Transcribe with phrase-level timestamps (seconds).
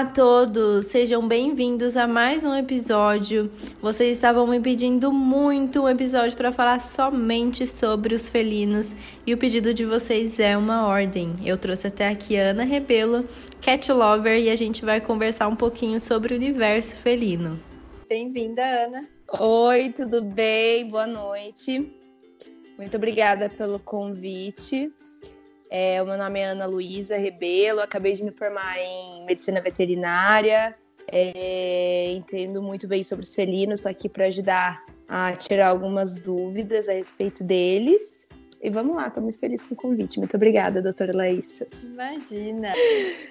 [0.00, 3.52] Olá a todos, sejam bem-vindos a mais um episódio.
[3.82, 9.36] Vocês estavam me pedindo muito um episódio para falar somente sobre os felinos e o
[9.36, 11.36] pedido de vocês é uma ordem.
[11.44, 13.28] Eu trouxe até aqui a Ana Rebelo,
[13.60, 17.60] cat lover, e a gente vai conversar um pouquinho sobre o universo felino.
[18.08, 19.00] Bem-vinda, Ana.
[19.38, 20.88] Oi, tudo bem?
[20.88, 21.92] Boa noite.
[22.78, 24.90] Muito obrigada pelo convite.
[25.70, 30.74] É, o meu nome é Ana Luísa Rebelo, acabei de me formar em medicina veterinária,
[31.06, 36.88] é, entendo muito bem sobre os felinos, estou aqui para ajudar a tirar algumas dúvidas
[36.88, 38.18] a respeito deles.
[38.62, 40.18] E vamos lá, estou muito feliz com o convite.
[40.18, 41.66] Muito obrigada, doutora Laísa.
[41.82, 42.72] Imagina.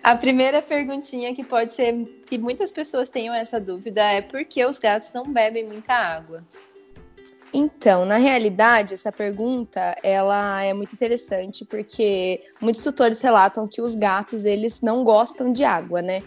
[0.01, 4.65] A primeira perguntinha que pode ser que muitas pessoas tenham essa dúvida é por que
[4.65, 6.43] os gatos não bebem muita água?
[7.53, 13.95] Então, na realidade, essa pergunta ela é muito interessante porque muitos tutores relatam que os
[13.95, 16.21] gatos eles não gostam de água, né?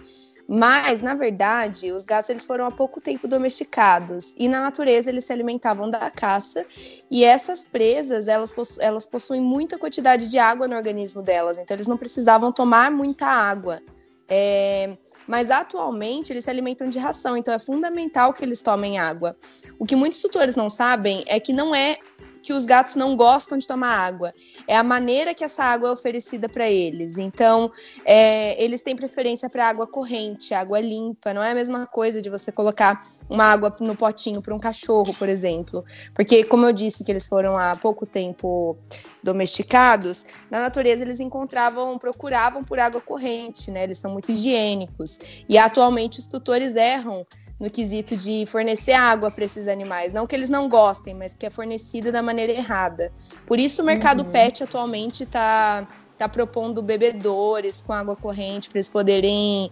[0.48, 5.24] Mas, na verdade, os gatos eles foram há pouco tempo domesticados e na natureza eles
[5.24, 6.66] se alimentavam da caça
[7.10, 11.74] e essas presas elas, possu elas possuem muita quantidade de água no organismo delas, então
[11.74, 13.80] eles não precisavam tomar muita água.
[14.28, 19.36] É, mas atualmente eles se alimentam de ração, então é fundamental que eles tomem água.
[19.78, 21.98] O que muitos tutores não sabem é que não é
[22.42, 24.32] que os gatos não gostam de tomar água.
[24.66, 27.16] É a maneira que essa água é oferecida para eles.
[27.16, 27.70] Então,
[28.04, 31.32] é, eles têm preferência para água corrente, água limpa.
[31.32, 35.14] Não é a mesma coisa de você colocar uma água no potinho para um cachorro,
[35.14, 35.84] por exemplo.
[36.14, 38.76] Porque, como eu disse, que eles foram há pouco tempo
[39.22, 43.84] domesticados, na natureza eles encontravam, procuravam por água corrente, né?
[43.84, 45.18] Eles são muito higiênicos.
[45.48, 47.24] E atualmente os tutores erram
[47.62, 50.12] no quesito de fornecer água para esses animais.
[50.12, 53.12] Não que eles não gostem, mas que é fornecida da maneira errada.
[53.46, 54.30] Por isso o mercado uhum.
[54.32, 55.86] pet atualmente está
[56.18, 59.70] tá propondo bebedores com água corrente para eles poderem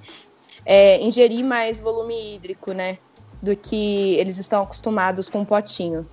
[0.65, 2.99] é, ingerir mais volume hídrico, né?
[3.43, 6.09] Do que eles estão acostumados com um potinho.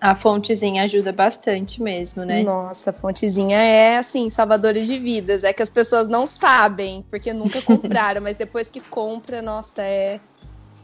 [0.00, 2.42] A fontezinha ajuda bastante mesmo, né?
[2.42, 5.44] Nossa, a fontezinha é assim, salvadores de vidas.
[5.44, 10.18] É que as pessoas não sabem, porque nunca compraram, mas depois que compra, nossa, é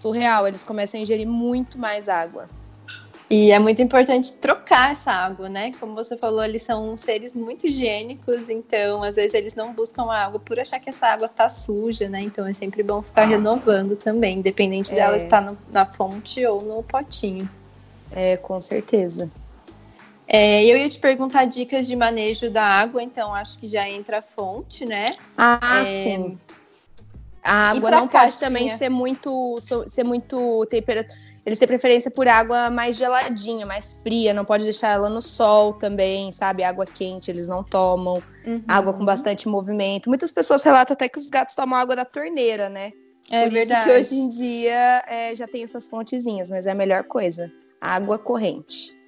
[0.00, 0.48] surreal.
[0.48, 2.48] Eles começam a ingerir muito mais água.
[3.30, 5.70] E é muito importante trocar essa água, né?
[5.78, 10.24] Como você falou, eles são seres muito higiênicos, então às vezes eles não buscam a
[10.24, 12.20] água por achar que essa água tá suja, né?
[12.22, 14.96] Então é sempre bom ficar renovando também, independente é.
[14.96, 17.48] dela estar no, na fonte ou no potinho.
[18.10, 19.30] É, com certeza.
[20.26, 24.18] É, eu ia te perguntar dicas de manejo da água, então acho que já entra
[24.18, 25.06] a fonte, né?
[25.36, 26.38] Ah, é, sim.
[27.42, 29.58] A água não pode também ser muito,
[29.88, 31.16] ser muito temperatura.
[31.44, 35.72] Eles têm preferência por água mais geladinha, mais fria, não pode deixar ela no sol
[35.72, 36.62] também, sabe?
[36.62, 38.62] Água quente eles não tomam, uhum.
[38.68, 40.08] água com bastante movimento.
[40.10, 42.92] Muitas pessoas relatam até que os gatos tomam água da torneira, né?
[43.30, 43.84] É por verdade.
[43.84, 47.50] que hoje em dia é, já tem essas fontezinhas, mas é a melhor coisa.
[47.80, 48.99] Água corrente.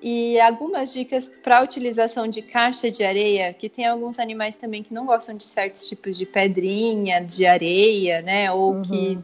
[0.00, 4.94] E algumas dicas para utilização de caixa de areia, que tem alguns animais também que
[4.94, 8.50] não gostam de certos tipos de pedrinha, de areia, né?
[8.52, 8.82] Ou uhum.
[8.82, 9.18] que,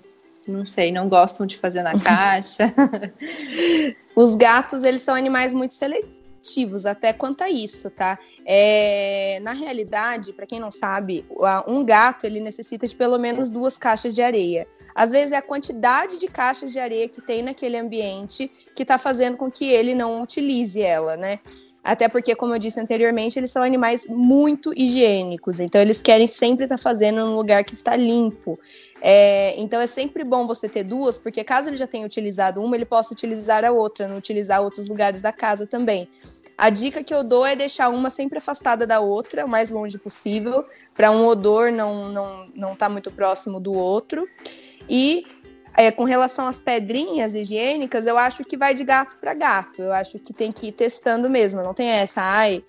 [0.49, 2.73] não sei, não gostam de fazer na caixa.
[4.17, 8.19] Os gatos, eles são animais muito seletivos, até quanto a isso, tá?
[8.45, 11.25] É, na realidade, para quem não sabe,
[11.67, 14.67] um gato ele necessita de pelo menos duas caixas de areia.
[14.95, 18.97] Às vezes é a quantidade de caixas de areia que tem naquele ambiente que está
[18.97, 21.41] fazendo com que ele não utilize ela, né?
[21.85, 26.65] Até porque, como eu disse anteriormente, eles são animais muito higiênicos, então eles querem sempre
[26.65, 28.59] estar tá fazendo num lugar que está limpo.
[29.03, 32.75] É, então é sempre bom você ter duas, porque caso ele já tenha utilizado uma,
[32.75, 36.09] ele possa utilizar a outra, não utilizar outros lugares da casa também.
[36.57, 39.99] A dica que eu dou é deixar uma sempre afastada da outra, o mais longe
[39.99, 44.27] possível, para um odor não não não estar tá muito próximo do outro.
[44.89, 45.27] E
[45.77, 49.83] é, com relação às pedrinhas higiênicas, eu acho que vai de gato para gato.
[49.83, 51.63] Eu acho que tem que ir testando mesmo.
[51.63, 52.65] Não tem essa, ai,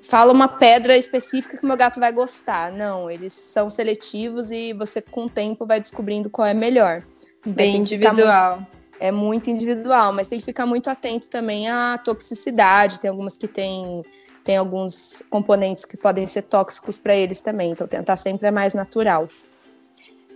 [0.00, 2.72] fala uma pedra específica que o meu gato vai gostar.
[2.72, 7.02] Não, eles são seletivos e você, com o tempo, vai descobrindo qual é melhor.
[7.46, 8.56] Bem individual.
[8.56, 8.68] Muito,
[8.98, 13.00] é muito individual, mas tem que ficar muito atento também à toxicidade.
[13.00, 14.02] Tem algumas que têm
[14.42, 17.72] tem alguns componentes que podem ser tóxicos para eles também.
[17.72, 19.28] Então, tentar sempre é mais natural.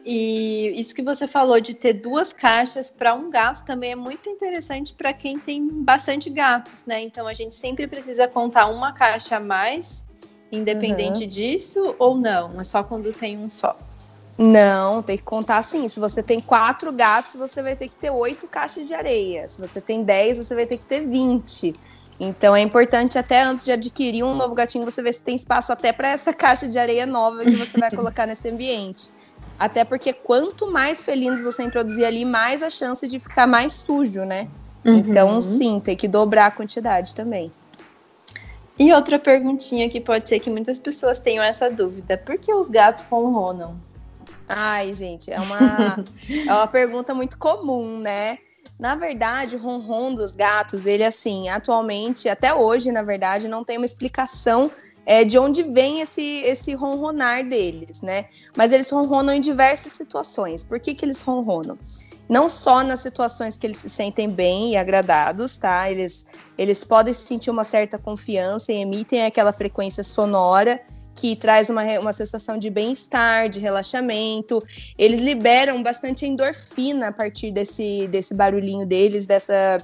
[0.05, 4.29] E isso que você falou de ter duas caixas para um gato também é muito
[4.29, 7.01] interessante para quem tem bastante gatos, né?
[7.01, 10.05] Então a gente sempre precisa contar uma caixa a mais,
[10.53, 11.29] independente uhum.
[11.29, 12.61] disso, ou não?
[12.61, 13.79] É só quando tem um só.
[14.37, 15.89] Não, tem que contar assim.
[15.89, 19.49] Se você tem quatro gatos, você vai ter que ter oito caixas de areia.
[19.49, 21.73] Se você tem dez, você vai ter que ter vinte.
[22.19, 25.73] Então é importante até antes de adquirir um novo gatinho, você ver se tem espaço
[25.73, 29.09] até para essa caixa de areia nova que você vai colocar nesse ambiente.
[29.59, 34.25] Até porque quanto mais felinos você introduzir ali, mais a chance de ficar mais sujo,
[34.25, 34.49] né?
[34.85, 34.97] Uhum.
[34.97, 37.53] Então, sim, tem que dobrar a quantidade também.
[38.79, 42.69] E outra perguntinha que pode ser que muitas pessoas tenham essa dúvida: por que os
[42.69, 43.77] gatos ronronam?
[44.49, 48.39] Ai, gente, é uma, é uma pergunta muito comum, né?
[48.79, 53.77] Na verdade, o ronron dos gatos, ele assim, atualmente, até hoje, na verdade, não tem
[53.77, 54.71] uma explicação
[55.07, 58.27] é, de onde vem esse, esse ronronar deles, né?
[58.57, 60.65] Mas eles ronronam em diversas situações.
[60.65, 61.79] Por que, que eles ronronam?
[62.29, 65.91] Não só nas situações que eles se sentem bem e agradados, tá?
[65.91, 70.81] Eles, eles podem sentir uma certa confiança e emitem aquela frequência sonora
[71.15, 74.63] que traz uma, uma sensação de bem-estar, de relaxamento.
[74.99, 79.81] Eles liberam bastante endorfina a partir desse, desse barulhinho deles, dessa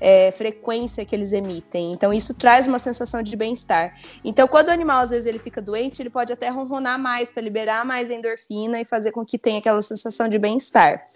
[0.00, 1.92] é, frequência que eles emitem.
[1.92, 3.94] Então, isso traz uma sensação de bem-estar.
[4.24, 7.42] Então, quando o animal, às vezes, ele fica doente, ele pode até ronronar mais para
[7.42, 11.08] liberar mais endorfina e fazer com que tenha aquela sensação de bem-estar.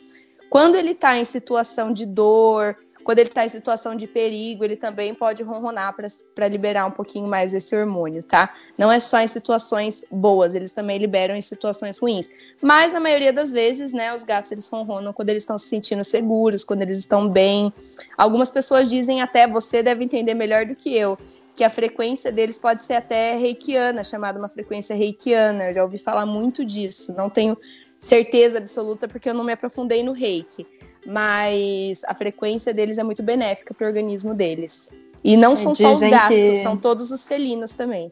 [0.51, 4.77] Quando ele está em situação de dor, quando ele está em situação de perigo, ele
[4.77, 5.95] também pode ronronar
[6.35, 8.55] para liberar um pouquinho mais esse hormônio, tá?
[8.77, 12.29] Não é só em situações boas, eles também liberam em situações ruins.
[12.61, 16.05] Mas na maioria das vezes, né, os gatos eles ronronam quando eles estão se sentindo
[16.05, 17.73] seguros, quando eles estão bem.
[18.17, 21.19] Algumas pessoas dizem até, você deve entender melhor do que eu,
[21.55, 25.65] que a frequência deles pode ser até reikiana, chamada uma frequência reikiana.
[25.65, 27.13] Eu já ouvi falar muito disso.
[27.13, 27.57] Não tenho
[28.01, 30.67] certeza absoluta porque eu não me aprofundei no reiki
[31.07, 34.91] mas a frequência deles é muito benéfica para o organismo deles.
[35.25, 36.57] E não são só os gatos, que...
[36.57, 38.11] são todos os felinos também.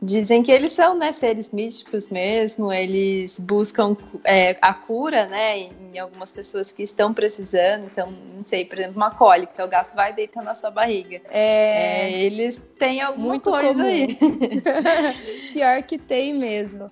[0.00, 5.98] Dizem que eles são né, seres místicos mesmo, eles buscam é, a cura, né, em
[5.98, 7.84] algumas pessoas que estão precisando.
[7.84, 11.20] Então, não sei, por exemplo, uma cólica, o gato vai deitar na sua barriga.
[11.28, 13.84] É, é eles têm alguma muito coisa comum.
[13.84, 14.16] aí.
[15.52, 16.86] Pior que tem mesmo.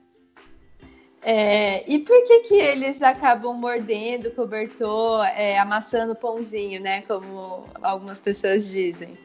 [1.29, 7.03] É, e por que que eles acabam mordendo o cobertor, é, amassando o pãozinho, né?
[7.03, 9.19] Como algumas pessoas dizem.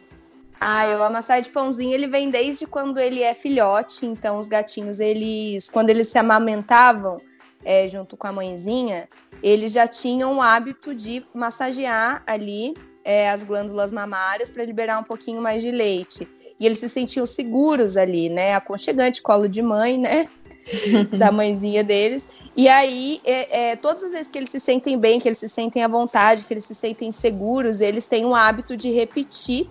[0.59, 4.07] Ah, o amassar de pãozinho ele vem desde quando ele é filhote.
[4.07, 7.21] Então os gatinhos, eles, quando eles se amamentavam
[7.63, 9.07] é, junto com a mãezinha,
[9.43, 12.73] eles já tinham o hábito de massagear ali
[13.05, 16.27] é, as glândulas mamárias para liberar um pouquinho mais de leite.
[16.59, 18.55] E eles se sentiam seguros ali, né?
[18.55, 20.27] Aconchegante, colo de mãe, né?
[21.17, 22.27] da mãezinha deles.
[22.55, 25.49] E aí, é, é, todas as vezes que eles se sentem bem, que eles se
[25.49, 29.69] sentem à vontade, que eles se sentem seguros, eles têm o hábito de repetir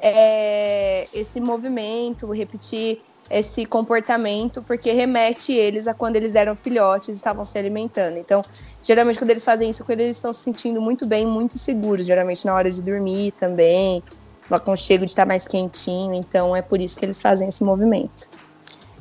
[0.00, 7.12] é, esse movimento, repetir esse comportamento, porque remete eles a quando eles eram filhotes e
[7.12, 8.18] estavam se alimentando.
[8.18, 8.42] Então,
[8.82, 12.46] geralmente, quando eles fazem isso, quando eles estão se sentindo muito bem, muito seguros, geralmente
[12.46, 14.02] na hora de dormir também,
[14.48, 16.14] o aconchego de estar mais quentinho.
[16.14, 18.28] Então, é por isso que eles fazem esse movimento.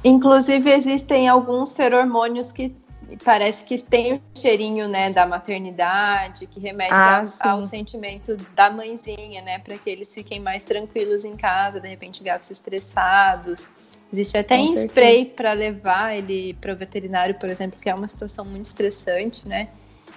[0.05, 2.75] Inclusive, existem alguns feromônios que
[3.23, 8.69] parece que tem o cheirinho, né, da maternidade, que remete ah, a, ao sentimento da
[8.69, 13.67] mãezinha, né, para que eles fiquem mais tranquilos em casa, de repente gatos estressados.
[14.13, 18.07] Existe até em spray para levar ele para o veterinário, por exemplo, que é uma
[18.07, 19.69] situação muito estressante, né?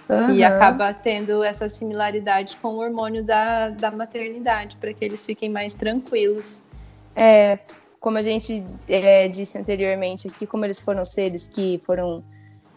[0.06, 0.34] Uhum.
[0.34, 5.48] E acaba tendo essa similaridade com o hormônio da, da maternidade, para que eles fiquem
[5.48, 6.60] mais tranquilos.
[7.16, 7.58] É,
[8.00, 12.22] como a gente é, disse anteriormente aqui, como eles foram seres que foram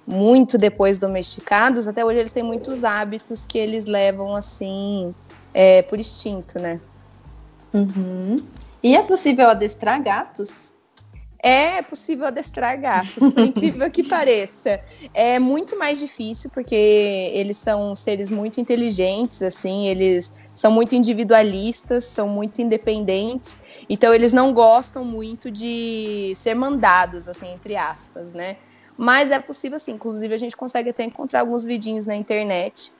[0.05, 5.13] muito depois domesticados, até hoje eles têm muitos hábitos que eles levam assim
[5.53, 6.79] é, por instinto, né?
[7.73, 8.37] Uhum.
[8.83, 10.73] E é possível adestrar gatos?
[11.43, 14.79] É possível adestrar gatos, por incrível que pareça.
[15.11, 16.75] É muito mais difícil porque
[17.33, 24.31] eles são seres muito inteligentes, assim, eles são muito individualistas, são muito independentes, então eles
[24.31, 28.57] não gostam muito de ser mandados, assim, entre aspas, né?
[28.95, 32.91] Mas é possível sim, inclusive a gente consegue até encontrar alguns vidinhos na internet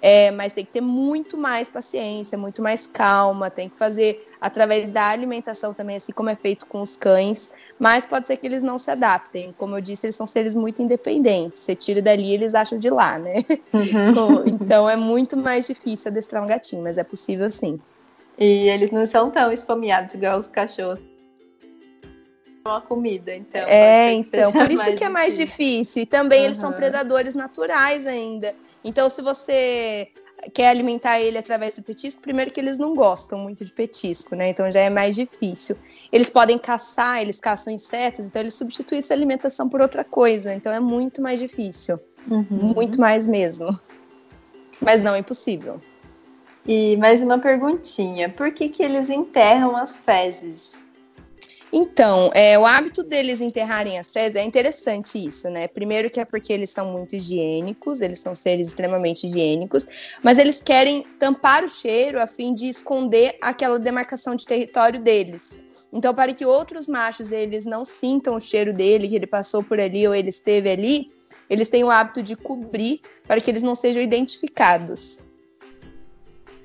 [0.00, 4.92] é, mas tem que ter muito mais paciência, muito mais calma, tem que fazer através
[4.92, 8.62] da alimentação também, assim como é feito com os cães, mas pode ser que eles
[8.62, 9.52] não se adaptem.
[9.58, 11.62] Como eu disse, eles são seres muito independentes.
[11.62, 13.44] Você tira dali, eles acham de lá, né?
[13.72, 14.46] Uhum.
[14.46, 17.80] então é muito mais difícil adestrar um gatinho, mas é possível sim.
[18.38, 21.00] E eles não são tão esfomeados igual os cachorros
[22.64, 23.60] uma comida, então.
[23.60, 26.02] É, então, por isso que é mais difícil.
[26.02, 26.44] E também uhum.
[26.46, 28.52] eles são predadores naturais ainda.
[28.84, 30.08] Então, se você
[30.52, 34.48] quer alimentar ele através do petisco, primeiro que eles não gostam muito de petisco, né?
[34.48, 35.76] Então já é mais difícil.
[36.12, 40.52] Eles podem caçar, eles caçam insetos, então eles substituem essa alimentação por outra coisa.
[40.52, 41.98] Então é muito mais difícil.
[42.30, 42.72] Uhum.
[42.74, 43.78] Muito mais mesmo.
[44.80, 45.80] Mas não é impossível.
[46.66, 50.85] E mais uma perguntinha: por que, que eles enterram as fezes?
[51.72, 55.66] Então, é, o hábito deles enterrarem as fezes é interessante isso, né?
[55.66, 59.86] Primeiro que é porque eles são muito higiênicos, eles são seres extremamente higiênicos,
[60.22, 65.58] mas eles querem tampar o cheiro a fim de esconder aquela demarcação de território deles.
[65.92, 69.80] Então, para que outros machos eles não sintam o cheiro dele, que ele passou por
[69.80, 71.10] ali ou ele esteve ali,
[71.50, 75.18] eles têm o hábito de cobrir para que eles não sejam identificados.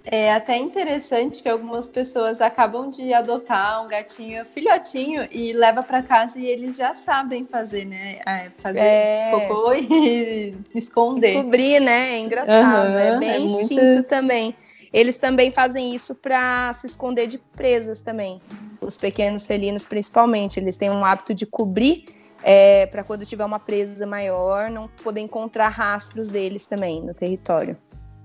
[0.03, 6.01] É até interessante que algumas pessoas acabam de adotar um gatinho filhotinho e leva para
[6.01, 8.20] casa e eles já sabem fazer, né?
[8.25, 9.31] É, fazer é...
[9.31, 11.36] cocô e esconder.
[11.36, 12.15] E cobrir, né?
[12.15, 12.89] É engraçado.
[12.89, 14.03] Uhum, é bem é instinto muito...
[14.03, 14.55] também.
[14.91, 18.41] Eles também fazem isso para se esconder de presas também.
[18.81, 22.05] Os pequenos felinos, principalmente, eles têm um hábito de cobrir
[22.43, 27.77] é, para quando tiver uma presa maior, não poder encontrar rastros deles também no território.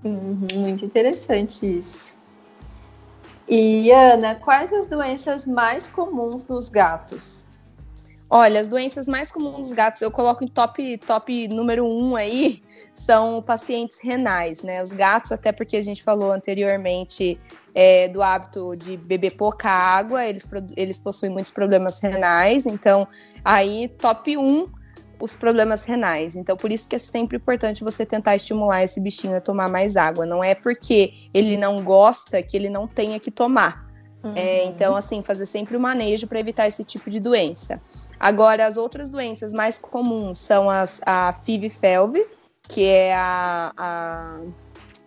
[0.03, 2.15] Uhum, muito interessante isso.
[3.47, 7.47] E Ana, quais as doenças mais comuns nos gatos?
[8.29, 12.61] Olha, as doenças mais comuns nos gatos, eu coloco em top, top número um aí,
[12.93, 14.83] são pacientes renais, né?
[14.83, 17.39] Os gatos, até porque a gente falou anteriormente
[17.73, 23.07] é, do hábito de beber pouca água, eles, eles possuem muitos problemas renais, então
[23.45, 24.67] aí top um
[25.19, 26.35] os problemas renais.
[26.35, 29.97] Então, por isso que é sempre importante você tentar estimular esse bichinho a tomar mais
[29.97, 30.25] água.
[30.25, 33.87] Não é porque ele não gosta que ele não tenha que tomar.
[34.23, 34.33] É, uhum.
[34.35, 37.81] É, então, assim, fazer sempre o manejo para evitar esse tipo de doença.
[38.19, 42.25] Agora, as outras doenças mais comuns são as, a FIV-FeLV,
[42.67, 44.39] que é a, a,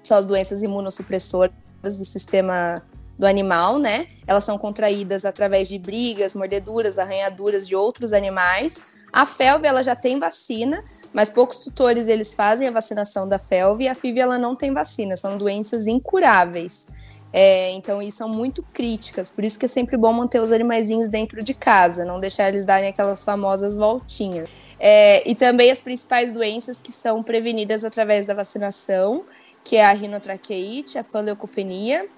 [0.03, 1.53] são as doenças imunossupressoras
[1.83, 2.83] do sistema
[3.19, 4.09] do animal, né?
[4.27, 8.79] Elas são contraídas através de brigas, mordeduras, arranhaduras de outros animais
[9.13, 13.85] a FeLV ela já tem vacina, mas poucos tutores eles fazem a vacinação da FeLV
[13.85, 16.87] e a FIV ela não tem vacina, são doenças incuráveis.
[17.33, 21.09] É, então, isso são muito críticas, por isso que é sempre bom manter os animaizinhos
[21.09, 24.51] dentro de casa, não deixar eles darem aquelas famosas voltinhas.
[24.79, 29.25] É, e também as principais doenças que são prevenidas através da vacinação,
[29.63, 32.09] que é a rinotraqueite, a panleucopenia,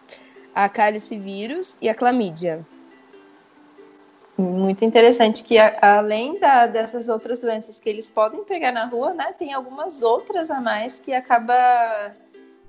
[0.54, 2.64] a calicivírus e a clamídia.
[4.36, 9.34] Muito interessante que além da, dessas outras doenças que eles podem pegar na rua, né,
[9.38, 11.54] tem algumas outras a mais que acaba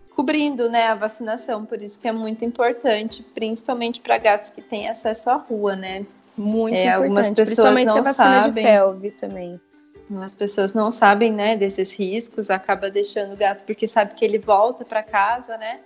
[0.09, 1.65] cobrindo, né, a vacinação.
[1.65, 6.05] Por isso que é muito importante, principalmente para gatos que têm acesso à rua, né?
[6.37, 9.61] Muito é, importante, algumas pessoas principalmente não a vacina sabem, de pelve também.
[10.09, 14.37] Algumas pessoas não sabem, né, desses riscos, acaba deixando o gato porque sabe que ele
[14.37, 15.79] volta para casa, né?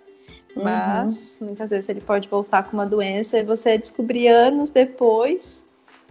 [0.56, 1.48] Mas uhum.
[1.48, 5.67] muitas vezes ele pode voltar com uma doença e você descobrir anos depois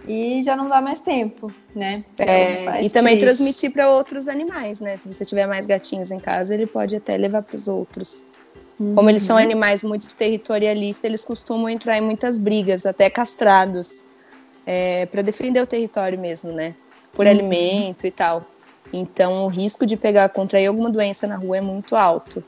[0.06, 2.04] e já não dá mais tempo, né?
[2.18, 3.24] É, e também triste.
[3.24, 4.96] transmitir para outros animais, né?
[4.96, 8.24] Se você tiver mais gatinhos em casa, ele pode até levar para os outros.
[8.78, 8.94] Uhum.
[8.94, 9.42] Como eles são uhum.
[9.42, 14.04] animais muito territorialistas, eles costumam entrar em muitas brigas, até castrados,
[14.66, 16.74] é, para defender o território mesmo, né?
[17.12, 17.32] Por uhum.
[17.32, 18.44] alimento e tal.
[18.92, 22.44] Então, o risco de pegar, contrair alguma doença na rua é muito alto.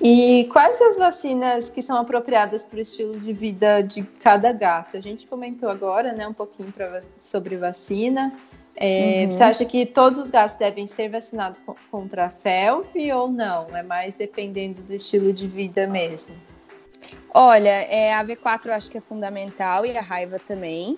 [0.00, 4.96] E quais as vacinas que são apropriadas para o estilo de vida de cada gato?
[4.96, 8.32] A gente comentou agora, né, um pouquinho pra, sobre vacina.
[8.74, 9.30] É, uhum.
[9.30, 11.58] Você acha que todos os gatos devem ser vacinados
[11.90, 13.66] contra a felve ou não?
[13.76, 16.34] É mais dependendo do estilo de vida mesmo?
[17.34, 20.96] Olha, é, a V4 eu acho que é fundamental e a raiva também,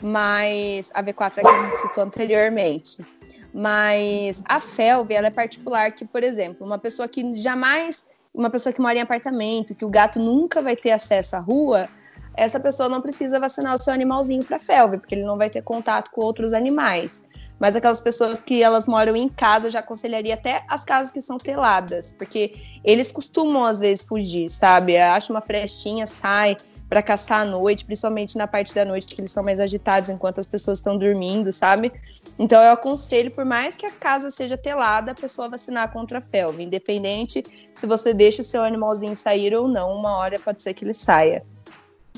[0.00, 3.04] mas a V4 é que a gente citou anteriormente.
[3.52, 8.72] Mas a felve, ela é particular que, por exemplo, uma pessoa que jamais uma pessoa
[8.72, 11.88] que mora em apartamento, que o gato nunca vai ter acesso à rua,
[12.34, 15.62] essa pessoa não precisa vacinar o seu animalzinho para felve, porque ele não vai ter
[15.62, 17.22] contato com outros animais.
[17.58, 21.20] Mas aquelas pessoas que elas moram em casa, eu já aconselharia até as casas que
[21.20, 24.96] são teladas, porque eles costumam às vezes fugir, sabe?
[24.96, 26.56] Acha uma frestinha, sai,
[26.90, 30.40] para caçar à noite, principalmente na parte da noite que eles são mais agitados enquanto
[30.40, 31.92] as pessoas estão dormindo, sabe?
[32.36, 36.20] Então eu aconselho, por mais que a casa seja telada, a pessoa vacinar contra a
[36.20, 37.44] felve, independente
[37.76, 40.92] se você deixa o seu animalzinho sair ou não, uma hora pode ser que ele
[40.92, 41.44] saia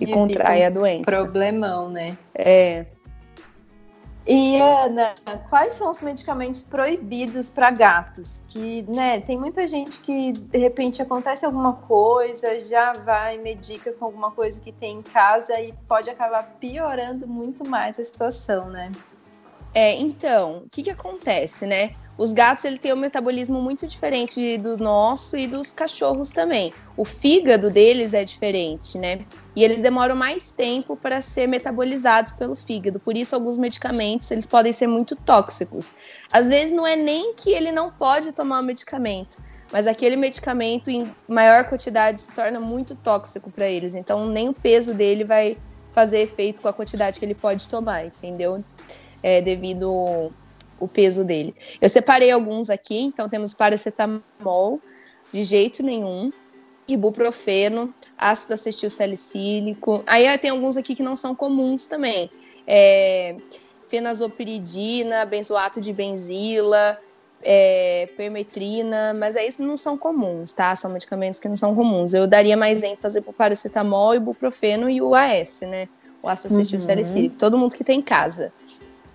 [0.01, 1.05] e, e contraia a doença.
[1.05, 2.17] Problemão, né?
[2.35, 2.87] É.
[4.25, 5.15] E Ana,
[5.51, 8.43] quais são os medicamentos proibidos para gatos?
[8.49, 14.05] Que, né, tem muita gente que de repente acontece alguma coisa, já vai medica com
[14.05, 18.93] alguma coisa que tem em casa e pode acabar piorando muito mais a situação, né?
[19.75, 21.95] É, então, o que que acontece, né?
[22.23, 26.73] Os gatos ele têm um metabolismo muito diferente do nosso e dos cachorros também.
[26.97, 29.27] O fígado deles é diferente, né?
[29.57, 33.01] E eles demoram mais tempo para ser metabolizados pelo fígado.
[33.01, 35.93] Por isso, alguns medicamentos eles podem ser muito tóxicos.
[36.31, 39.39] Às vezes não é nem que ele não pode tomar o medicamento,
[39.73, 43.97] mas aquele medicamento em maior quantidade se torna muito tóxico para eles.
[43.97, 45.59] Então, nem o peso dele vai
[45.91, 48.65] fazer efeito com a quantidade que ele pode tomar, entendeu?
[49.21, 50.33] É, devido
[50.83, 51.55] o peso dele.
[51.81, 54.81] Eu separei alguns aqui, então temos paracetamol,
[55.33, 56.33] de jeito nenhum,
[56.89, 60.03] ibuprofeno, ácido acetil salicílico.
[60.07, 62.29] Aí tem alguns aqui que não são comuns também.
[62.67, 63.37] É,
[63.87, 66.99] fenazopiridina, benzoato de benzila,
[67.45, 70.75] é, permetrina, mas aí não são comuns, tá?
[70.75, 72.13] São medicamentos que não são comuns.
[72.13, 75.89] Eu daria mais ênfase para paracetamol, ibuprofeno e o AS, né?
[76.21, 76.85] O ácido acetil uhum.
[76.85, 77.37] salicílico.
[77.37, 78.53] Todo mundo que tem em casa.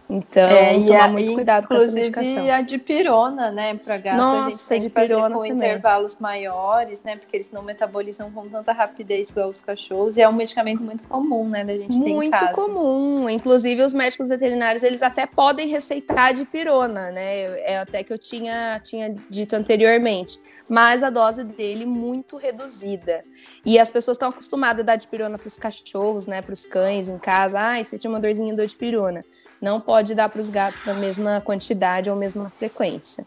[0.10, 2.32] Então, é, tomar a, muito cuidado com essa medicação.
[2.32, 5.52] Inclusive a dipirona, né, para gato, Nossa, a gente tem que fazer com também.
[5.52, 10.30] intervalos maiores, né, porque eles não metabolizam com tanta rapidez igual os cachorros, e é
[10.30, 15.04] um medicamento muito comum, né, da gente ter Muito comum, inclusive os médicos veterinários, eles
[15.04, 21.10] até podem receitar dipirona, né, é até que eu tinha, tinha dito anteriormente mas a
[21.10, 23.24] dose dele muito reduzida.
[23.66, 27.08] E as pessoas estão acostumadas a dar dipirona para os cachorros, né, para os cães
[27.08, 27.60] em casa.
[27.60, 29.24] Ah, você tinha uma dorzinha, de dipirona.
[29.62, 33.26] Não pode dar para os gatos na mesma quantidade ou mesma frequência.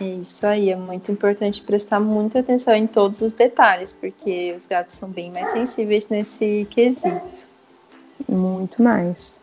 [0.00, 4.66] É isso aí, é muito importante prestar muita atenção em todos os detalhes, porque os
[4.66, 7.46] gatos são bem mais sensíveis nesse quesito.
[8.28, 9.41] Muito mais.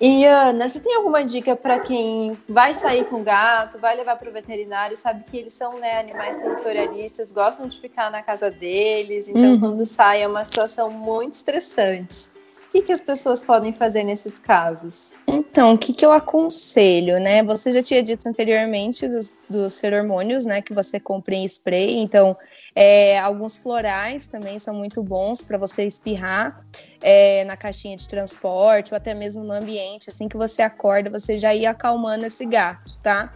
[0.00, 4.30] E Ana, você tem alguma dica para quem vai sair com gato, vai levar para
[4.30, 9.28] o veterinário, sabe que eles são né, animais territorialistas, gostam de ficar na casa deles,
[9.28, 9.60] então uhum.
[9.60, 12.30] quando sai é uma situação muito estressante.
[12.70, 15.12] O que, que as pessoas podem fazer nesses casos?
[15.26, 17.42] Então, o que, que eu aconselho, né?
[17.42, 20.62] Você já tinha dito anteriormente dos, dos feromônios, né?
[20.62, 21.98] Que você compra em spray.
[21.98, 22.36] Então,
[22.72, 26.64] é, alguns florais também são muito bons para você espirrar
[27.02, 30.08] é, na caixinha de transporte ou até mesmo no ambiente.
[30.08, 33.32] Assim que você acorda, você já ir acalmando esse gato, tá?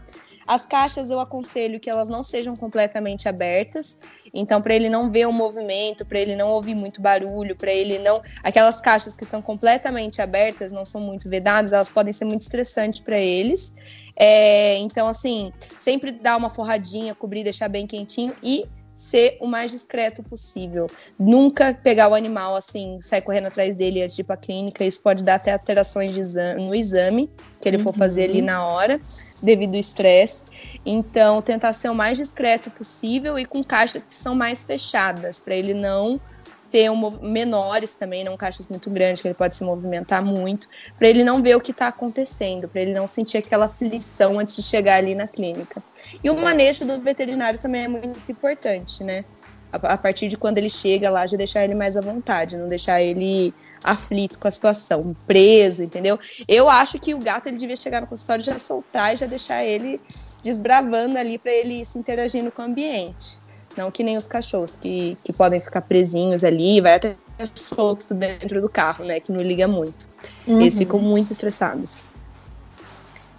[0.47, 3.97] As caixas eu aconselho que elas não sejam completamente abertas.
[4.33, 7.99] Então, para ele não ver o movimento, para ele não ouvir muito barulho, para ele
[7.99, 8.23] não.
[8.43, 13.01] Aquelas caixas que são completamente abertas, não são muito vedadas, elas podem ser muito estressantes
[13.01, 13.75] para eles.
[14.17, 18.67] É, então, assim, sempre dar uma forradinha, cobrir, deixar bem quentinho e
[19.05, 20.91] ser o mais discreto possível.
[21.19, 24.85] Nunca pegar o animal assim, sair correndo atrás dele antes de ir para a clínica.
[24.85, 27.85] Isso pode dar até alterações exame, no exame que ele uhum.
[27.85, 29.01] for fazer ali na hora,
[29.43, 30.45] devido ao estresse.
[30.85, 35.55] Então, tentar ser o mais discreto possível e com caixas que são mais fechadas, para
[35.55, 36.21] ele não
[36.75, 41.07] ter um, menores também, não caixas muito grandes, que ele pode se movimentar muito, para
[41.07, 44.63] ele não ver o que está acontecendo, para ele não sentir aquela aflição antes de
[44.65, 45.81] chegar ali na clínica.
[46.23, 49.25] E o manejo do veterinário também é muito importante, né?
[49.73, 52.69] A, a partir de quando ele chega lá, já deixar ele mais à vontade, não
[52.69, 56.19] deixar ele aflito com a situação, preso, entendeu?
[56.49, 59.63] Eu acho que o gato ele devia chegar no consultório já soltar e já deixar
[59.63, 60.01] ele
[60.43, 63.44] desbravando ali para ele se interagindo com o ambiente.
[63.77, 67.17] Não que nem os cachorros, que, que podem ficar presinhos ali, vai até
[67.55, 69.21] solto dentro do carro, né?
[69.21, 70.09] Que não liga muito.
[70.47, 70.61] Uhum.
[70.61, 72.05] Eles ficam muito estressados.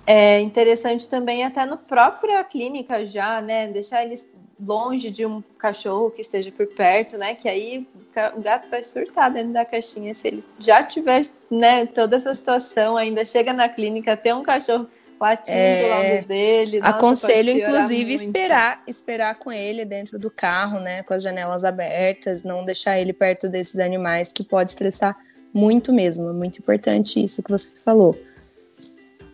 [0.08, 3.68] É interessante também até no própria clínica já, né?
[3.68, 4.28] Deixar eles
[4.60, 7.36] longe de um cachorro que esteja por perto, né?
[7.36, 7.88] Que aí
[8.36, 10.14] o gato vai surtar dentro da caixinha.
[10.14, 14.88] Se ele já tiver, né, toda essa situação, ainda chega na clínica, tem um cachorro
[15.20, 16.80] latindo é, do lado dele.
[16.80, 18.22] Nossa, aconselho, inclusive, muito.
[18.22, 21.04] esperar, esperar com ele dentro do carro, né?
[21.04, 25.16] Com as janelas abertas, não deixar ele perto desses animais que pode estressar
[25.54, 26.30] muito mesmo.
[26.30, 28.16] É muito importante isso que você falou.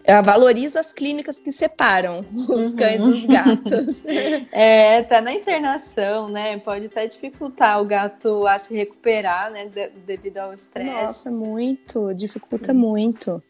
[0.06, 2.76] Eu valorizo as clínicas que separam os uhum.
[2.76, 4.04] cães dos gatos.
[4.52, 6.58] é, até na internação, né?
[6.58, 9.70] Pode até dificultar o gato a se recuperar, né?
[10.06, 10.90] devido ao estresse.
[10.90, 12.14] Nossa, muito.
[12.14, 12.80] Dificulta uhum.
[12.80, 13.44] muito.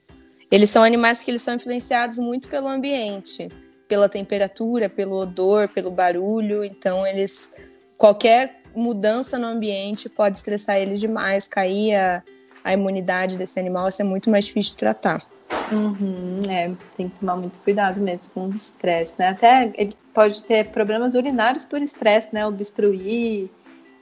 [0.52, 3.48] Eles são animais que eles são influenciados muito pelo ambiente,
[3.88, 6.66] pela temperatura, pelo odor, pelo barulho.
[6.66, 7.50] Então, eles
[7.98, 12.24] qualquer mudança no ambiente pode estressar eles demais, cair a,
[12.64, 15.26] a imunidade desse animal, vai ser muito mais difícil de tratar.
[15.72, 19.30] Uhum, é, tem que tomar muito cuidado mesmo com o estresse, né?
[19.30, 22.46] Até ele pode ter problemas urinários por estresse, né?
[22.46, 23.50] Obstruir,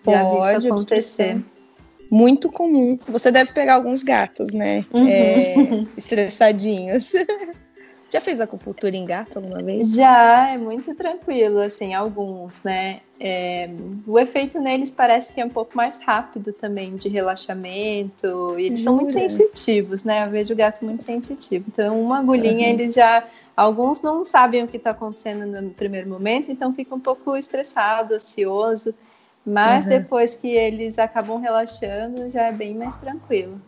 [0.04, 1.36] pode acontecer.
[1.36, 1.59] Obstrução
[2.10, 2.98] muito comum.
[3.08, 4.86] Você deve pegar alguns gatos, né?
[4.92, 5.08] Uhum.
[5.08, 5.56] É,
[5.98, 7.14] estressadinhos.
[8.12, 9.94] Já fez acupuntura em gato alguma vez?
[9.94, 13.02] Já, é muito tranquilo, assim, alguns, né?
[13.20, 13.70] É,
[14.08, 18.82] o efeito neles parece que é um pouco mais rápido também, de relaxamento, e eles
[18.82, 18.84] Jura?
[18.84, 20.26] são muito sensitivos, né?
[20.26, 21.66] Eu vejo o gato muito sensitivo.
[21.68, 22.74] Então, uma agulhinha, uhum.
[22.74, 23.24] eles já.
[23.56, 28.16] Alguns não sabem o que está acontecendo no primeiro momento, então fica um pouco estressado,
[28.16, 28.96] ansioso.
[29.46, 29.92] Mas uhum.
[29.92, 33.60] depois que eles acabam relaxando, já é bem mais tranquilo.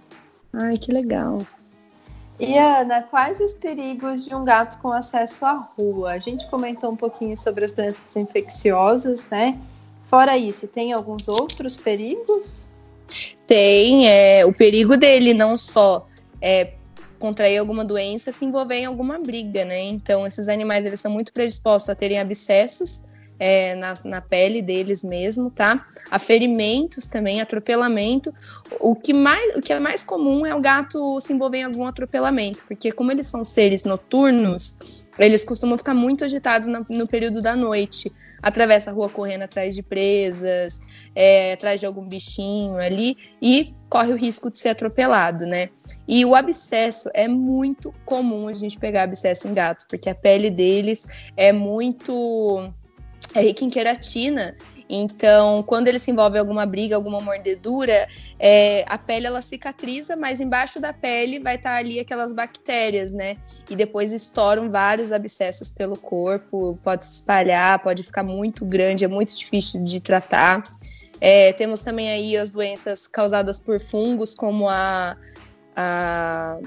[0.53, 1.45] Ai, que legal.
[2.39, 6.13] E Ana, quais os perigos de um gato com acesso à rua?
[6.13, 9.59] A gente comentou um pouquinho sobre as doenças infecciosas, né?
[10.09, 12.67] Fora isso, tem alguns outros perigos?
[13.45, 16.07] Tem, é, o perigo dele não só
[16.41, 16.73] é,
[17.19, 19.79] contrair alguma doença, se envolver em alguma briga, né?
[19.83, 23.03] Então, esses animais, eles são muito predispostos a terem abscessos,
[23.41, 25.87] é, na, na, pele deles mesmo, tá?
[26.11, 28.31] A ferimentos também, atropelamento.
[28.79, 31.87] O que, mais, o que é mais comum é o gato se envolver em algum
[31.87, 34.77] atropelamento, porque como eles são seres noturnos,
[35.17, 38.11] eles costumam ficar muito agitados na, no período da noite.
[38.43, 40.79] Atravessa a rua correndo atrás de presas,
[41.15, 45.69] é, atrás de algum bichinho ali e corre o risco de ser atropelado, né?
[46.07, 50.49] E o abscesso é muito comum a gente pegar abscesso em gato, porque a pele
[50.49, 52.71] deles é muito
[53.33, 54.55] é rica em queratina.
[54.93, 60.17] Então, quando ele se envolve em alguma briga, alguma mordedura, é, a pele ela cicatriza,
[60.17, 63.37] mas embaixo da pele vai estar tá ali aquelas bactérias, né?
[63.69, 69.07] E depois estouram vários abscessos pelo corpo, pode se espalhar, pode ficar muito grande, é
[69.07, 70.63] muito difícil de tratar.
[71.21, 75.15] É, temos também aí as doenças causadas por fungos, como a,
[75.73, 76.59] a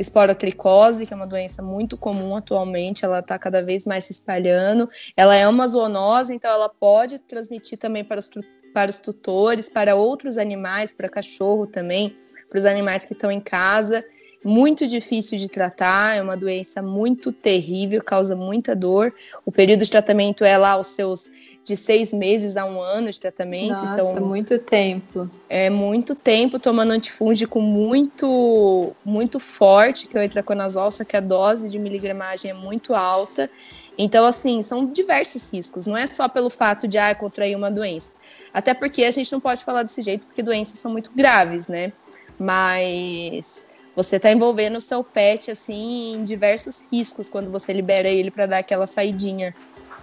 [0.00, 4.88] esporotricose, que é uma doença muito comum atualmente, ela está cada vez mais se espalhando.
[5.14, 8.30] Ela é uma zoonose, então ela pode transmitir também para os,
[8.72, 12.16] para os tutores, para outros animais, para cachorro também,
[12.48, 14.02] para os animais que estão em casa.
[14.42, 19.12] Muito difícil de tratar, é uma doença muito terrível, causa muita dor.
[19.44, 21.30] O período de tratamento é lá os seus
[21.64, 23.82] de seis meses a um ano de tratamento.
[23.84, 25.30] Nossa, então, muito tempo.
[25.48, 31.20] É muito tempo tomando antifúngico muito, muito forte, que é o itraconazol, só que a
[31.20, 33.50] dose de miligramagem é muito alta.
[33.96, 35.86] Então, assim, são diversos riscos.
[35.86, 38.12] Não é só pelo fato de ah, contrair uma doença.
[38.52, 41.92] Até porque a gente não pode falar desse jeito, porque doenças são muito graves, né?
[42.38, 48.30] Mas você está envolvendo o seu pet assim em diversos riscos quando você libera ele
[48.30, 49.54] para dar aquela saidinha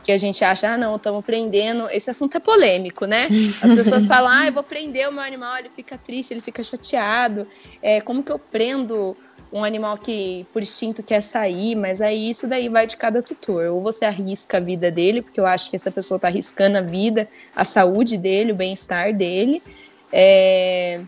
[0.07, 1.89] que a gente acha, ah, não, estamos prendendo.
[1.91, 3.27] Esse assunto é polêmico, né?
[3.61, 6.63] As pessoas falam, ah, eu vou prender o meu animal, ele fica triste, ele fica
[6.63, 7.45] chateado.
[7.81, 9.17] É, como que eu prendo
[9.51, 11.75] um animal que por instinto quer sair?
[11.75, 13.65] Mas aí isso daí vai de cada tutor.
[13.65, 16.81] Ou você arrisca a vida dele, porque eu acho que essa pessoa está arriscando a
[16.81, 19.61] vida, a saúde dele, o bem-estar dele.
[20.09, 21.01] É...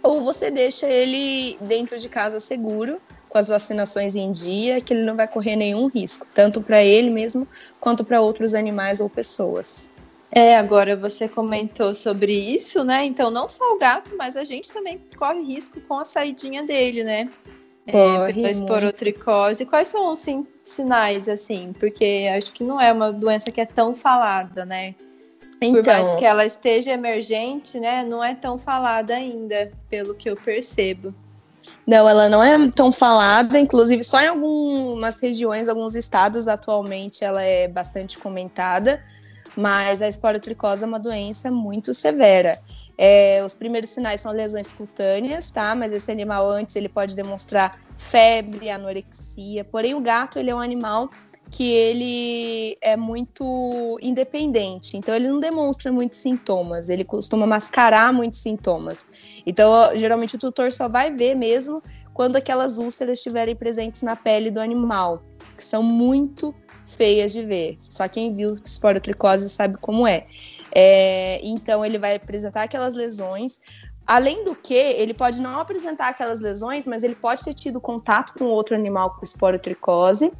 [0.00, 5.02] Ou você deixa ele dentro de casa seguro com as vacinações em dia, que ele
[5.02, 7.46] não vai correr nenhum risco, tanto para ele mesmo
[7.80, 9.88] quanto para outros animais ou pessoas.
[10.30, 13.04] É, agora você comentou sobre isso, né?
[13.04, 17.02] Então, não só o gato, mas a gente também corre risco com a saidinha dele,
[17.02, 17.30] né?
[17.86, 19.64] É, corre é, esporotricose.
[19.64, 20.24] Quais são os
[20.62, 21.72] sinais, assim?
[21.78, 24.94] Porque acho que não é uma doença que é tão falada, né?
[25.60, 28.04] Então, Por mais que ela esteja emergente, né?
[28.04, 31.14] Não é tão falada ainda, pelo que eu percebo.
[31.86, 37.42] Não, ela não é tão falada, inclusive só em algumas regiões, alguns estados atualmente ela
[37.42, 39.02] é bastante comentada,
[39.56, 42.60] mas a esporotricose é uma doença muito severa.
[42.96, 45.74] É, os primeiros sinais são lesões cutâneas, tá?
[45.74, 49.64] Mas esse animal antes ele pode demonstrar febre, anorexia.
[49.64, 51.08] Porém, o gato ele é um animal
[51.50, 58.40] que ele é muito independente, então ele não demonstra muitos sintomas, ele costuma mascarar muitos
[58.40, 59.08] sintomas.
[59.46, 61.82] Então, geralmente o tutor só vai ver mesmo
[62.12, 65.22] quando aquelas úlceras estiverem presentes na pele do animal,
[65.56, 66.54] que são muito
[66.86, 67.78] feias de ver.
[67.82, 70.26] Só quem viu esporotricose sabe como é.
[70.74, 71.40] é.
[71.42, 73.60] Então, ele vai apresentar aquelas lesões.
[74.06, 78.32] Além do que, ele pode não apresentar aquelas lesões, mas ele pode ter tido contato
[78.38, 80.32] com outro animal com esporotricose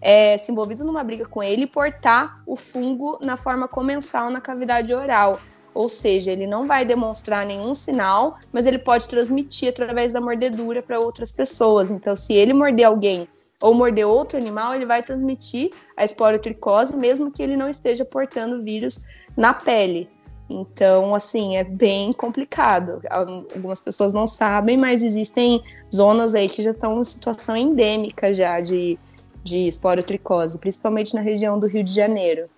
[0.00, 4.40] é, se envolvido numa briga com ele e portar o fungo na forma comensal na
[4.40, 5.40] cavidade oral.
[5.74, 10.82] Ou seja, ele não vai demonstrar nenhum sinal, mas ele pode transmitir através da mordedura
[10.82, 11.90] para outras pessoas.
[11.90, 13.28] Então, se ele morder alguém
[13.60, 18.62] ou morder outro animal, ele vai transmitir a esporotricose, mesmo que ele não esteja portando
[18.62, 19.04] vírus
[19.36, 20.08] na pele.
[20.48, 23.00] Então, assim, é bem complicado.
[23.10, 28.60] Algumas pessoas não sabem, mas existem zonas aí que já estão em situação endêmica já
[28.60, 28.98] de
[29.46, 32.50] de esporotricose, principalmente na região do Rio de Janeiro.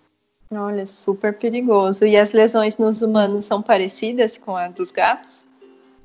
[0.50, 2.06] Olha, super perigoso.
[2.06, 5.46] E as lesões nos humanos são parecidas com a dos gatos?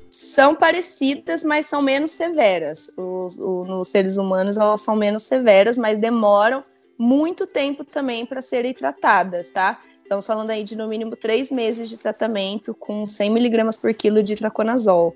[0.09, 2.91] São parecidas, mas são menos severas.
[2.97, 6.63] Os, o, nos seres humanos elas são menos severas, mas demoram
[6.97, 9.79] muito tempo também para serem tratadas, tá?
[10.03, 14.21] Estamos falando aí de no mínimo três meses de tratamento com 100 miligramas por quilo
[14.21, 15.15] de traconazol.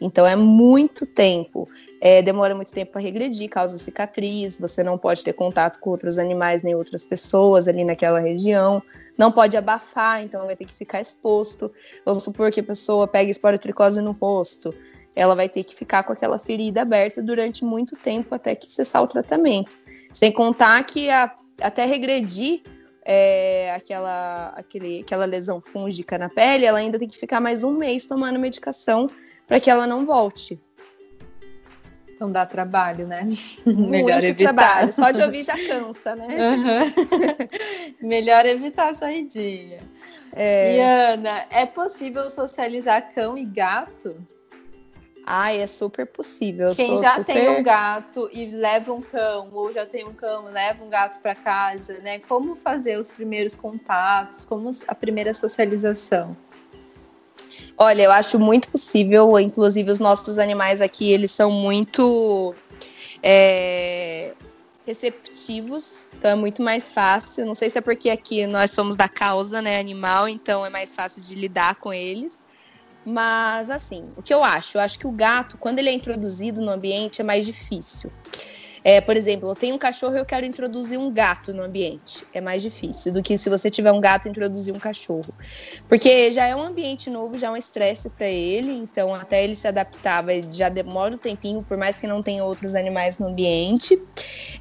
[0.00, 1.68] Então é muito tempo
[2.04, 6.18] é, demora muito tempo para regredir, causa cicatriz, você não pode ter contato com outros
[6.18, 8.82] animais nem outras pessoas ali naquela região,
[9.16, 11.72] não pode abafar, então vai ter que ficar exposto.
[12.04, 14.74] Vamos supor que a pessoa pega esporotricose no rosto,
[15.16, 19.02] ela vai ter que ficar com aquela ferida aberta durante muito tempo até que cessar
[19.02, 19.74] o tratamento.
[20.12, 22.60] Sem contar que a, até regredir
[23.02, 27.72] é, aquela, aquele, aquela lesão fúngica na pele, ela ainda tem que ficar mais um
[27.72, 29.08] mês tomando medicação
[29.46, 30.60] para que ela não volte.
[32.24, 33.28] Então dá trabalho, né?
[33.66, 34.54] Melhor Muito evitar.
[34.54, 34.92] Trabalho.
[34.94, 36.26] Só de ouvir já cansa, né?
[36.26, 37.98] Uhum.
[38.08, 39.80] Melhor evitar a saidinha.
[40.32, 40.76] É...
[40.76, 44.16] E Ana, é possível socializar cão e gato?
[45.26, 46.74] Ai, é super possível.
[46.74, 47.34] Quem já super...
[47.34, 51.20] tem um gato e leva um cão, ou já tem um cão, leva um gato
[51.20, 52.20] para casa, né?
[52.20, 54.46] Como fazer os primeiros contatos?
[54.46, 56.34] Como a primeira socialização?
[57.76, 59.38] Olha, eu acho muito possível.
[59.38, 62.54] Inclusive, os nossos animais aqui, eles são muito
[63.22, 64.32] é,
[64.86, 67.44] receptivos, então é muito mais fácil.
[67.46, 70.94] Não sei se é porque aqui nós somos da causa, né, animal, então é mais
[70.94, 72.42] fácil de lidar com eles.
[73.04, 74.78] Mas, assim, o que eu acho?
[74.78, 78.10] Eu acho que o gato, quando ele é introduzido no ambiente, é mais difícil.
[78.84, 82.26] É, por exemplo, eu tenho um cachorro e eu quero introduzir um gato no ambiente.
[82.34, 85.32] É mais difícil do que se você tiver um gato introduzir um cachorro.
[85.88, 89.54] Porque já é um ambiente novo, já é um estresse para ele, então até ele
[89.54, 93.28] se adaptar vai, já demora um tempinho, por mais que não tenha outros animais no
[93.28, 94.00] ambiente.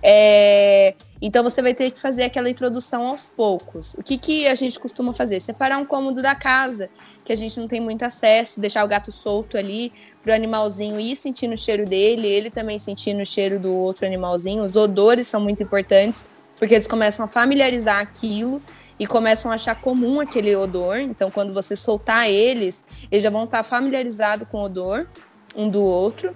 [0.02, 3.94] É, então você vai ter que fazer aquela introdução aos poucos.
[3.96, 5.40] O que, que a gente costuma fazer?
[5.40, 6.90] Separar um cômodo da casa,
[7.26, 9.92] que a gente não tem muito acesso, deixar o gato solto ali,
[10.24, 14.06] para o animalzinho ir sentindo o cheiro dele, ele também sentindo o cheiro do outro
[14.06, 14.64] animalzinho.
[14.64, 16.26] Os odores são muito importantes,
[16.58, 18.62] porque eles começam a familiarizar aquilo
[18.98, 20.98] e começam a achar comum aquele odor.
[21.00, 25.08] Então, quando você soltar eles, eles já vão estar familiarizados com o odor
[25.56, 26.36] um do outro.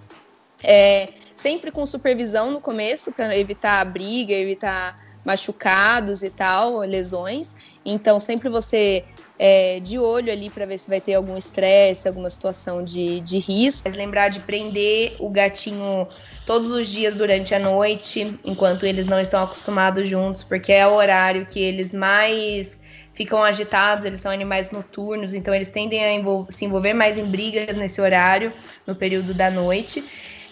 [0.61, 7.55] É, sempre com supervisão no começo, para evitar briga, evitar machucados e tal, lesões.
[7.85, 9.05] Então, sempre você
[9.39, 13.37] é, de olho ali para ver se vai ter algum estresse, alguma situação de, de
[13.37, 13.83] risco.
[13.85, 16.07] Mas lembrar de prender o gatinho
[16.45, 20.93] todos os dias durante a noite, enquanto eles não estão acostumados juntos, porque é o
[20.93, 22.79] horário que eles mais
[23.13, 27.25] ficam agitados, eles são animais noturnos, então eles tendem a envol se envolver mais em
[27.25, 28.53] brigas nesse horário,
[28.85, 30.03] no período da noite.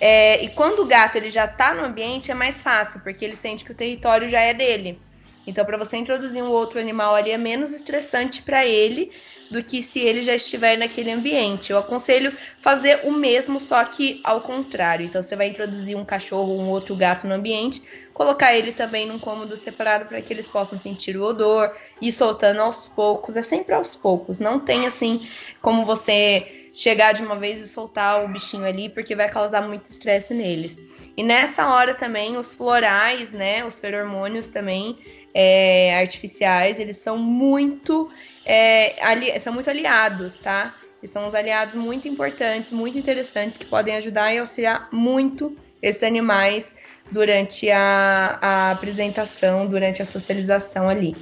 [0.02, 3.36] É, e quando o gato ele já está no ambiente, é mais fácil, porque ele
[3.36, 5.00] sente que o território já é dele.
[5.48, 9.12] Então, para você introduzir um outro animal ali é menos estressante para ele
[9.50, 11.72] do que se ele já estiver naquele ambiente.
[11.72, 15.06] Eu aconselho fazer o mesmo, só que ao contrário.
[15.06, 19.06] Então, você vai introduzir um cachorro ou um outro gato no ambiente, colocar ele também
[19.06, 23.38] num cômodo separado para que eles possam sentir o odor e soltando aos poucos.
[23.38, 24.40] É sempre aos poucos.
[24.40, 25.28] Não tem assim
[25.62, 29.90] como você chegar de uma vez e soltar o bichinho ali, porque vai causar muito
[29.90, 30.78] estresse neles.
[31.16, 34.98] E nessa hora também, os florais, né, os feromônios também,
[35.36, 38.10] é, artificiais, eles são muito,
[38.46, 40.74] é, ali, são muito aliados, tá?
[41.02, 46.02] Eles são uns aliados muito importantes, muito interessantes, que podem ajudar e auxiliar muito esses
[46.04, 46.74] animais
[47.12, 51.14] durante a, a apresentação, durante a socialização ali.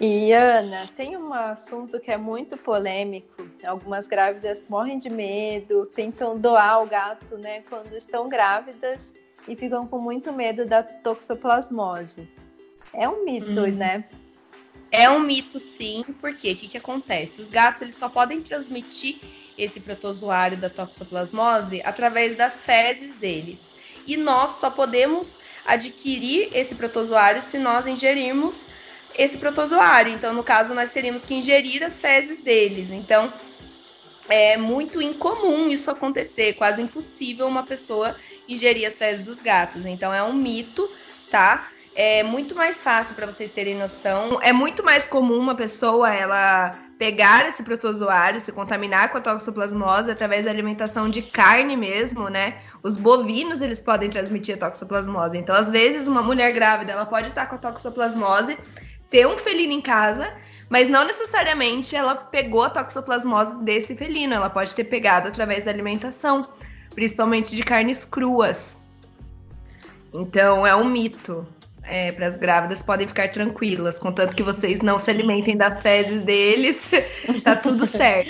[0.00, 3.44] E Ana, tem um assunto que é muito polêmico.
[3.66, 9.12] Algumas grávidas morrem de medo, tentam doar o gato, né, quando estão grávidas
[9.48, 12.28] e ficam com muito medo da toxoplasmose.
[12.92, 13.72] É um mito, uhum.
[13.72, 14.04] né?
[14.90, 17.40] É um mito, sim, porque o que, que acontece?
[17.40, 19.18] Os gatos eles só podem transmitir
[19.58, 23.74] esse protozoário da toxoplasmose através das fezes deles.
[24.06, 28.66] E nós só podemos adquirir esse protozoário se nós ingerirmos
[29.18, 30.12] esse protozoário.
[30.12, 32.90] Então, no caso, nós teríamos que ingerir as fezes deles.
[32.90, 33.32] Então,
[34.28, 38.16] é muito incomum isso acontecer, quase impossível uma pessoa
[38.48, 39.84] ingerir as fezes dos gatos.
[39.86, 40.88] Então é um mito,
[41.30, 41.68] tá?
[41.94, 44.38] É muito mais fácil para vocês terem noção.
[44.42, 50.10] É muito mais comum uma pessoa ela pegar esse protozoário, se contaminar com a toxoplasmose
[50.10, 52.58] através da alimentação de carne mesmo, né?
[52.82, 55.38] Os bovinos, eles podem transmitir a toxoplasmose.
[55.38, 58.58] Então, às vezes, uma mulher grávida, ela pode estar com a toxoplasmose,
[59.10, 60.32] ter um felino em casa,
[60.68, 65.70] mas não necessariamente ela pegou a toxoplasmose desse felino, ela pode ter pegado através da
[65.70, 66.46] alimentação
[66.96, 68.76] principalmente de carnes cruas.
[70.12, 71.46] Então é um mito.
[71.88, 76.20] É, para as grávidas podem ficar tranquilas, contanto que vocês não se alimentem das fezes
[76.20, 76.90] deles,
[77.44, 78.28] tá tudo certo.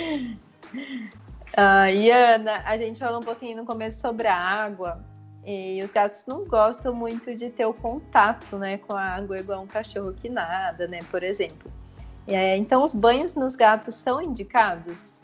[1.57, 5.03] Uh, e Ana, a gente falou um pouquinho no começo sobre a água.
[5.43, 9.63] E os gatos não gostam muito de ter o contato né, com a água, igual
[9.63, 10.99] um cachorro que nada, né?
[11.09, 11.71] Por exemplo.
[12.27, 15.16] É, então, os banhos nos gatos são indicados?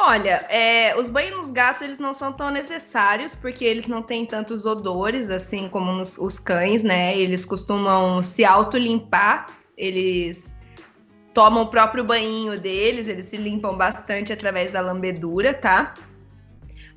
[0.00, 4.24] Olha, é, os banhos nos gatos eles não são tão necessários porque eles não têm
[4.24, 7.18] tantos odores assim como nos, os cães, né?
[7.18, 10.54] Eles costumam se auto-limpar, eles
[11.34, 15.94] tomam o próprio banho deles, eles se limpam bastante através da lambedura, tá?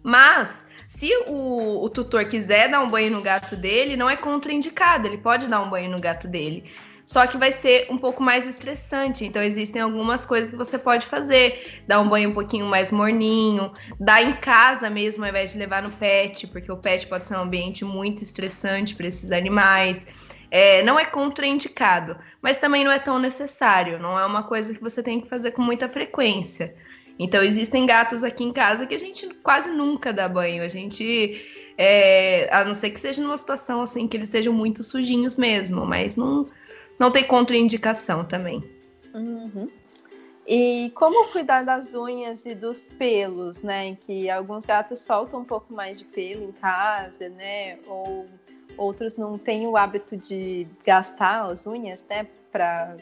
[0.03, 5.07] Mas Se o, o tutor quiser dar um banho no gato dele, não é contraindicado,
[5.07, 6.69] ele pode dar um banho no gato dele
[7.11, 9.25] só que vai ser um pouco mais estressante.
[9.25, 13.69] Então, existem algumas coisas que você pode fazer: dar um banho um pouquinho mais morninho,
[13.99, 17.35] dar em casa mesmo, ao invés de levar no pet, porque o pet pode ser
[17.35, 20.07] um ambiente muito estressante para esses animais.
[20.49, 24.79] É, não é contraindicado, mas também não é tão necessário, não é uma coisa que
[24.79, 26.73] você tem que fazer com muita frequência.
[27.19, 30.63] Então, existem gatos aqui em casa que a gente quase nunca dá banho.
[30.63, 31.41] A gente,
[31.77, 35.85] é, a não ser que seja numa situação assim que eles estejam muito sujinhos mesmo,
[35.85, 36.47] mas não,
[37.01, 38.63] não tem contraindicação também.
[39.11, 39.67] Uhum.
[40.45, 43.97] E como cuidar das unhas e dos pelos, né?
[44.05, 47.79] Que alguns gatos soltam um pouco mais de pelo em casa, né?
[47.87, 48.27] Ou
[48.77, 52.27] outros não têm o hábito de gastar as unhas, né?
[52.51, 52.95] Para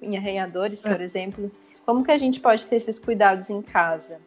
[0.00, 1.04] em arranhadores, por é.
[1.04, 1.52] exemplo.
[1.84, 4.18] Como que a gente pode ter esses cuidados em casa?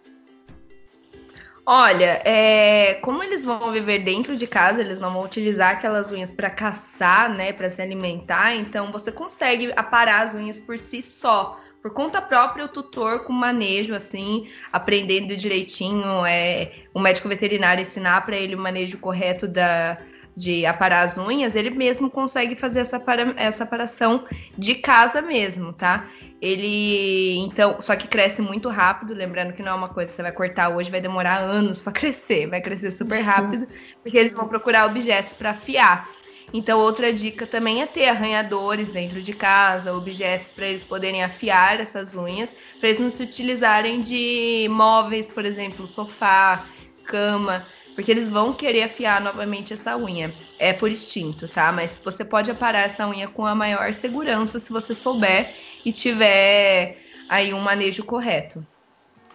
[1.70, 6.32] Olha, é, como eles vão viver dentro de casa, eles não vão utilizar aquelas unhas
[6.32, 11.60] para caçar, né, para se alimentar, então você consegue aparar as unhas por si só.
[11.82, 18.26] Por conta própria, o tutor com manejo, assim, aprendendo direitinho, é, o médico veterinário ensinar
[18.26, 19.98] para ele o manejo correto da,
[20.38, 24.24] de aparar as unhas, ele mesmo consegue fazer essa, para, essa aparação
[24.56, 26.08] de casa mesmo, tá?
[26.40, 30.22] Ele, então, só que cresce muito rápido, lembrando que não é uma coisa que você
[30.22, 33.68] vai cortar hoje, vai demorar anos para crescer, vai crescer super rápido,
[34.04, 36.08] porque eles vão procurar objetos para afiar.
[36.54, 41.80] Então, outra dica também é ter arranhadores dentro de casa, objetos para eles poderem afiar
[41.80, 46.64] essas unhas, para eles não se utilizarem de móveis, por exemplo, sofá,
[47.06, 47.66] cama,
[47.98, 50.32] porque eles vão querer afiar novamente essa unha.
[50.60, 51.72] É por instinto, tá?
[51.72, 55.52] Mas você pode aparar essa unha com a maior segurança se você souber
[55.84, 58.64] e tiver aí um manejo correto.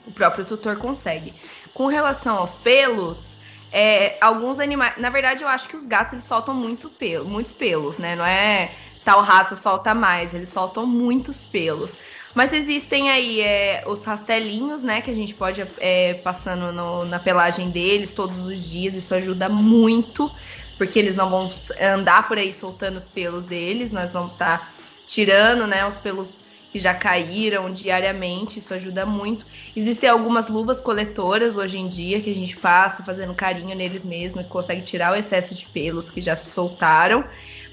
[0.06, 1.34] O próprio tutor consegue.
[1.74, 3.36] Com relação aos pelos,
[3.72, 4.94] é, alguns animais.
[4.96, 8.14] Na verdade, eu acho que os gatos eles soltam muito pelo, muitos pelos, né?
[8.14, 8.70] Não é
[9.04, 11.96] tal raça solta mais, eles soltam muitos pelos.
[12.34, 15.02] Mas existem aí é, os rastelinhos, né?
[15.02, 18.94] Que a gente pode é, passando no, na pelagem deles todos os dias.
[18.94, 20.30] Isso ajuda muito,
[20.78, 23.92] porque eles não vão andar por aí soltando os pelos deles.
[23.92, 24.72] Nós vamos estar
[25.06, 25.86] tirando, né?
[25.86, 26.32] Os pelos
[26.72, 28.58] que já caíram diariamente.
[28.58, 29.44] Isso ajuda muito.
[29.76, 34.40] Existem algumas luvas coletoras hoje em dia que a gente passa fazendo carinho neles mesmo
[34.40, 37.24] e consegue tirar o excesso de pelos que já se soltaram.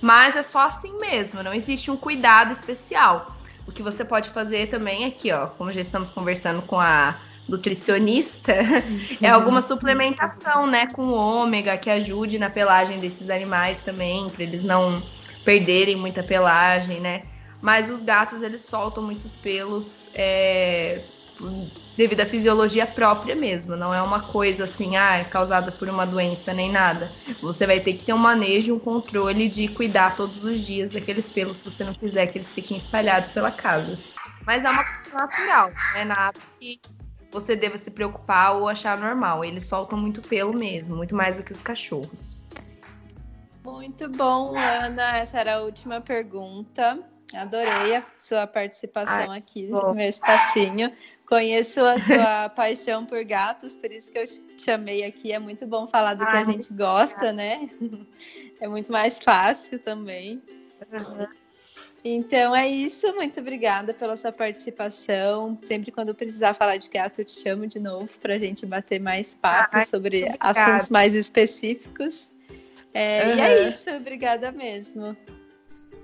[0.01, 3.38] Mas é só assim mesmo, não existe um cuidado especial.
[3.69, 8.51] O que você pode fazer também aqui, ó, como já estamos conversando com a nutricionista,
[9.21, 14.63] é alguma suplementação, né, com ômega que ajude na pelagem desses animais também, para eles
[14.63, 15.03] não
[15.45, 17.25] perderem muita pelagem, né?
[17.61, 21.03] Mas os gatos eles soltam muitos pelos é,
[21.99, 26.05] devido à fisiologia própria mesmo, não é uma coisa assim, ah, é causada por uma
[26.05, 27.11] doença nem nada.
[27.41, 31.27] Você vai ter que ter um manejo, um controle de cuidar todos os dias daqueles
[31.27, 33.99] pelos, se você não quiser que eles fiquem espalhados pela casa.
[34.45, 36.79] Mas é uma coisa natural, não é nada que
[37.29, 39.43] você deva se preocupar ou achar normal.
[39.43, 42.39] Eles soltam muito pelo mesmo, muito mais do que os cachorros.
[43.61, 45.17] Muito bom, Ana.
[45.17, 46.97] Essa era a última pergunta.
[47.33, 50.91] Adorei a sua participação Ai, aqui no meu espacinho.
[51.27, 55.31] Conheço a sua paixão por gatos, por isso que eu te chamei aqui.
[55.31, 57.69] É muito bom falar do Ai, que a gente gosta, né?
[58.61, 60.43] É muito mais fácil também.
[60.91, 61.25] Uhum.
[62.03, 63.07] Então é isso.
[63.13, 65.57] Muito obrigada pela sua participação.
[65.63, 68.99] Sempre quando precisar falar de gato, eu te chamo de novo para a gente bater
[68.99, 72.29] mais papo Ai, sobre assuntos mais específicos.
[72.93, 73.35] É, uhum.
[73.37, 73.89] E é isso.
[73.91, 75.15] Obrigada mesmo.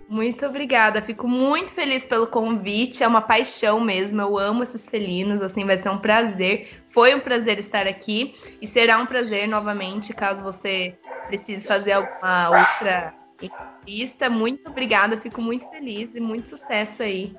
[0.07, 5.41] Muito obrigada, fico muito feliz pelo convite, é uma paixão mesmo, eu amo esses felinos,
[5.41, 6.83] assim, vai ser um prazer.
[6.87, 10.95] Foi um prazer estar aqui e será um prazer novamente, caso você
[11.27, 14.29] precise fazer alguma outra entrevista.
[14.29, 17.35] Muito obrigada, fico muito feliz e muito sucesso aí.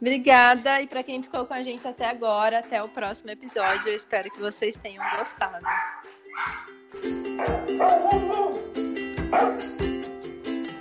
[0.00, 3.96] Obrigada, e para quem ficou com a gente até agora, até o próximo episódio, eu
[3.96, 5.66] espero que vocês tenham gostado.